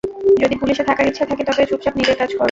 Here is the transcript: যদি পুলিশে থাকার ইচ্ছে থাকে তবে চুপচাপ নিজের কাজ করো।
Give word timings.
যদি 0.41 0.55
পুলিশে 0.61 0.83
থাকার 0.83 1.05
ইচ্ছে 1.07 1.23
থাকে 1.25 1.43
তবে 1.43 1.61
চুপচাপ 1.69 1.93
নিজের 1.97 2.17
কাজ 2.17 2.29
করো। 2.29 2.39